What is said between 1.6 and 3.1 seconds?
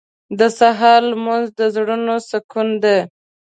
زړونو سکون دی.